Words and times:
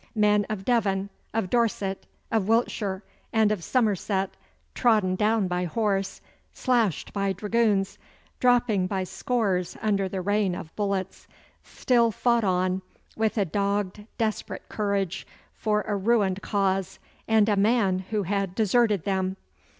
Men 0.15 0.47
of 0.49 0.65
Devon, 0.65 1.11
of 1.31 1.51
Dorset, 1.51 2.07
of 2.31 2.47
Wiltshire, 2.47 3.03
and 3.31 3.51
of 3.51 3.63
Somerset, 3.63 4.31
trodden 4.73 5.15
down 5.15 5.47
by 5.47 5.65
horse, 5.65 6.21
slashed 6.53 7.13
by 7.13 7.33
dragoons, 7.33 7.99
dropping 8.39 8.87
by 8.87 9.03
scores 9.03 9.77
under 9.79 10.09
the 10.09 10.21
rain 10.21 10.55
of 10.55 10.75
bullets, 10.75 11.27
still 11.63 12.09
fought 12.09 12.43
on 12.43 12.81
with 13.15 13.37
a 13.37 13.45
dogged, 13.45 14.07
desperate 14.17 14.67
courage 14.69 15.27
for 15.53 15.81
a 15.83 15.95
ruined 15.95 16.41
cause 16.41 16.97
and 17.27 17.47
a 17.47 17.55
man 17.55 17.99
who 18.09 18.23
had 18.23 18.55
deserted 18.55 19.03
them. 19.03 19.37